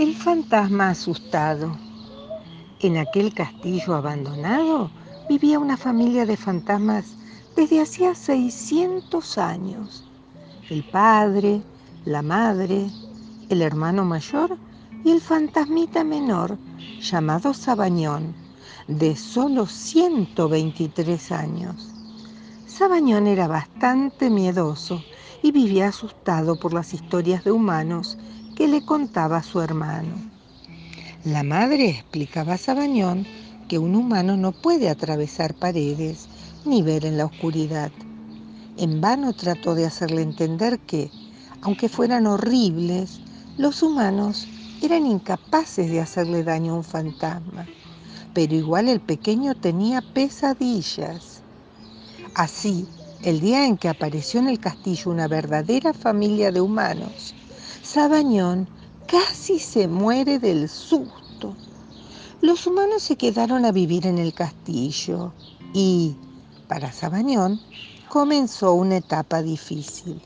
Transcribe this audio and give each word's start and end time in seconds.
El 0.00 0.16
fantasma 0.16 0.88
asustado. 0.88 1.76
En 2.80 2.96
aquel 2.96 3.34
castillo 3.34 3.94
abandonado 3.94 4.90
vivía 5.28 5.58
una 5.58 5.76
familia 5.76 6.24
de 6.24 6.38
fantasmas 6.38 7.04
desde 7.54 7.82
hacía 7.82 8.14
600 8.14 9.36
años. 9.36 10.08
El 10.70 10.84
padre, 10.84 11.60
la 12.06 12.22
madre, 12.22 12.86
el 13.50 13.60
hermano 13.60 14.06
mayor 14.06 14.56
y 15.04 15.10
el 15.10 15.20
fantasmita 15.20 16.02
menor 16.02 16.56
llamado 17.02 17.52
Sabañón, 17.52 18.34
de 18.88 19.14
solo 19.14 19.66
123 19.66 21.30
años. 21.30 21.90
Sabañón 22.66 23.26
era 23.26 23.48
bastante 23.48 24.30
miedoso 24.30 25.04
y 25.42 25.52
vivía 25.52 25.88
asustado 25.88 26.58
por 26.58 26.72
las 26.72 26.94
historias 26.94 27.44
de 27.44 27.52
humanos 27.52 28.16
que 28.60 28.68
le 28.68 28.84
contaba 28.84 29.42
su 29.42 29.62
hermano. 29.62 30.12
La 31.24 31.42
madre 31.42 31.88
explicaba 31.88 32.52
a 32.52 32.58
Sabañón 32.58 33.26
que 33.70 33.78
un 33.78 33.96
humano 33.96 34.36
no 34.36 34.52
puede 34.52 34.90
atravesar 34.90 35.54
paredes 35.54 36.28
ni 36.66 36.82
ver 36.82 37.06
en 37.06 37.16
la 37.16 37.24
oscuridad. 37.24 37.90
En 38.76 39.00
vano 39.00 39.32
trató 39.32 39.74
de 39.74 39.86
hacerle 39.86 40.20
entender 40.20 40.78
que, 40.80 41.10
aunque 41.62 41.88
fueran 41.88 42.26
horribles, 42.26 43.22
los 43.56 43.82
humanos 43.82 44.46
eran 44.82 45.06
incapaces 45.06 45.90
de 45.90 46.02
hacerle 46.02 46.44
daño 46.44 46.74
a 46.74 46.76
un 46.76 46.84
fantasma. 46.84 47.66
Pero 48.34 48.54
igual 48.54 48.90
el 48.90 49.00
pequeño 49.00 49.54
tenía 49.54 50.02
pesadillas. 50.02 51.40
Así, 52.34 52.86
el 53.22 53.40
día 53.40 53.64
en 53.64 53.78
que 53.78 53.88
apareció 53.88 54.38
en 54.38 54.48
el 54.48 54.60
castillo 54.60 55.10
una 55.10 55.28
verdadera 55.28 55.94
familia 55.94 56.52
de 56.52 56.60
humanos, 56.60 57.34
Sabañón 57.92 58.68
casi 59.08 59.58
se 59.58 59.88
muere 59.88 60.38
del 60.38 60.68
susto. 60.68 61.56
Los 62.40 62.68
humanos 62.68 63.02
se 63.02 63.16
quedaron 63.16 63.64
a 63.64 63.72
vivir 63.72 64.06
en 64.06 64.18
el 64.18 64.32
castillo 64.32 65.32
y, 65.74 66.14
para 66.68 66.92
Sabañón, 66.92 67.60
comenzó 68.08 68.74
una 68.74 68.98
etapa 68.98 69.42
difícil. 69.42 70.22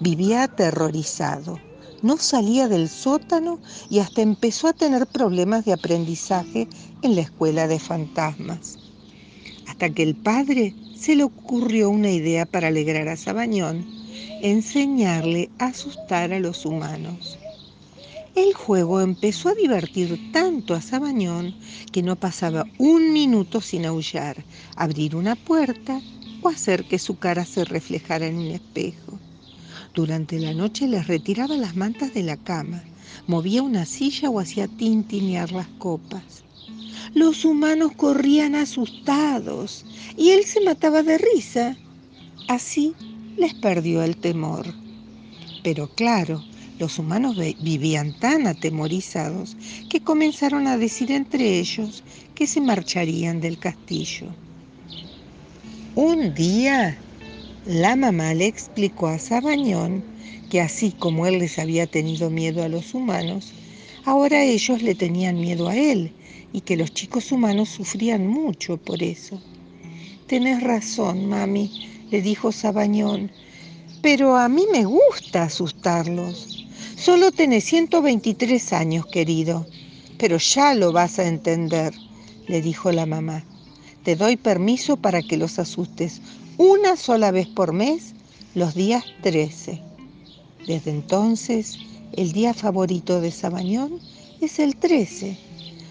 Vivía 0.00 0.42
aterrorizado, 0.42 1.60
no 2.02 2.16
salía 2.16 2.66
del 2.66 2.88
sótano 2.88 3.60
y 3.88 4.00
hasta 4.00 4.20
empezó 4.20 4.66
a 4.66 4.72
tener 4.72 5.06
problemas 5.06 5.64
de 5.64 5.74
aprendizaje 5.74 6.66
en 7.02 7.14
la 7.14 7.20
escuela 7.20 7.68
de 7.68 7.78
fantasmas. 7.78 8.76
Hasta 9.68 9.88
que 9.88 10.02
el 10.02 10.16
padre 10.16 10.74
se 10.96 11.14
le 11.14 11.22
ocurrió 11.22 11.90
una 11.90 12.10
idea 12.10 12.44
para 12.44 12.66
alegrar 12.66 13.06
a 13.06 13.16
Sabañón 13.16 13.93
enseñarle 14.42 15.50
a 15.58 15.66
asustar 15.66 16.32
a 16.32 16.40
los 16.40 16.64
humanos. 16.66 17.38
El 18.34 18.52
juego 18.52 19.00
empezó 19.00 19.48
a 19.48 19.54
divertir 19.54 20.32
tanto 20.32 20.74
a 20.74 20.80
Sabañón 20.80 21.54
que 21.92 22.02
no 22.02 22.16
pasaba 22.16 22.66
un 22.78 23.12
minuto 23.12 23.60
sin 23.60 23.86
aullar, 23.86 24.44
abrir 24.74 25.14
una 25.14 25.36
puerta 25.36 26.00
o 26.42 26.48
hacer 26.48 26.84
que 26.84 26.98
su 26.98 27.16
cara 27.18 27.44
se 27.44 27.64
reflejara 27.64 28.26
en 28.26 28.38
un 28.38 28.46
espejo. 28.46 29.20
Durante 29.94 30.40
la 30.40 30.52
noche 30.52 30.88
les 30.88 31.06
retiraba 31.06 31.56
las 31.56 31.76
mantas 31.76 32.12
de 32.12 32.24
la 32.24 32.36
cama, 32.36 32.82
movía 33.28 33.62
una 33.62 33.86
silla 33.86 34.30
o 34.30 34.40
hacía 34.40 34.66
tintinear 34.66 35.52
las 35.52 35.68
copas. 35.78 36.42
Los 37.14 37.44
humanos 37.44 37.92
corrían 37.96 38.56
asustados 38.56 39.86
y 40.16 40.30
él 40.30 40.44
se 40.44 40.60
mataba 40.62 41.04
de 41.04 41.18
risa. 41.18 41.76
Así 42.48 42.94
les 43.36 43.54
perdió 43.54 44.02
el 44.02 44.16
temor. 44.16 44.66
Pero 45.62 45.88
claro, 45.88 46.42
los 46.78 46.98
humanos 46.98 47.36
vivían 47.60 48.18
tan 48.18 48.46
atemorizados 48.46 49.56
que 49.88 50.00
comenzaron 50.00 50.66
a 50.66 50.76
decir 50.76 51.10
entre 51.12 51.58
ellos 51.58 52.02
que 52.34 52.46
se 52.46 52.60
marcharían 52.60 53.40
del 53.40 53.58
castillo. 53.58 54.26
Un 55.94 56.34
día, 56.34 56.98
la 57.66 57.94
mamá 57.94 58.34
le 58.34 58.46
explicó 58.46 59.06
a 59.06 59.18
Sabañón 59.18 60.02
que 60.50 60.60
así 60.60 60.90
como 60.90 61.26
él 61.26 61.38
les 61.38 61.58
había 61.58 61.86
tenido 61.86 62.30
miedo 62.30 62.62
a 62.62 62.68
los 62.68 62.94
humanos, 62.94 63.52
ahora 64.04 64.42
ellos 64.42 64.82
le 64.82 64.94
tenían 64.94 65.40
miedo 65.40 65.68
a 65.68 65.76
él 65.76 66.12
y 66.52 66.60
que 66.60 66.76
los 66.76 66.92
chicos 66.92 67.32
humanos 67.32 67.68
sufrían 67.68 68.26
mucho 68.26 68.76
por 68.76 69.02
eso. 69.02 69.40
Tenés 70.26 70.62
razón, 70.62 71.28
mami, 71.28 71.70
le 72.14 72.22
dijo 72.22 72.52
Sabañón, 72.52 73.32
pero 74.00 74.36
a 74.36 74.48
mí 74.48 74.66
me 74.70 74.84
gusta 74.84 75.42
asustarlos. 75.42 76.64
Solo 76.94 77.32
tenés 77.32 77.64
123 77.64 78.72
años, 78.72 79.04
querido, 79.06 79.66
pero 80.16 80.36
ya 80.36 80.74
lo 80.74 80.92
vas 80.92 81.18
a 81.18 81.26
entender, 81.26 81.92
le 82.46 82.62
dijo 82.62 82.92
la 82.92 83.04
mamá. 83.04 83.42
Te 84.04 84.14
doy 84.14 84.36
permiso 84.36 84.96
para 84.96 85.22
que 85.22 85.36
los 85.36 85.58
asustes 85.58 86.20
una 86.56 86.94
sola 86.96 87.32
vez 87.32 87.48
por 87.48 87.72
mes, 87.72 88.14
los 88.54 88.76
días 88.76 89.02
13. 89.24 89.82
Desde 90.68 90.92
entonces, 90.92 91.80
el 92.12 92.30
día 92.30 92.54
favorito 92.54 93.20
de 93.20 93.32
Sabañón 93.32 93.98
es 94.40 94.60
el 94.60 94.76
13. 94.76 95.36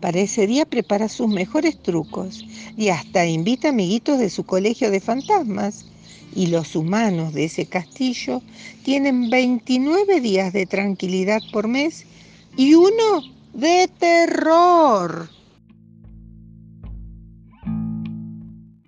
Para 0.00 0.20
ese 0.20 0.46
día 0.46 0.64
prepara 0.64 1.08
sus 1.08 1.26
mejores 1.26 1.76
trucos 1.82 2.44
y 2.76 2.90
hasta 2.90 3.26
invita 3.26 3.70
amiguitos 3.70 4.20
de 4.20 4.30
su 4.30 4.44
colegio 4.44 4.92
de 4.92 5.00
fantasmas. 5.00 5.86
Y 6.34 6.48
los 6.48 6.74
humanos 6.74 7.32
de 7.32 7.44
ese 7.44 7.66
castillo 7.66 8.42
tienen 8.84 9.30
29 9.30 10.20
días 10.20 10.52
de 10.52 10.66
tranquilidad 10.66 11.40
por 11.52 11.68
mes 11.68 12.06
y 12.56 12.74
uno 12.74 13.22
de 13.52 13.88
terror. 13.98 15.28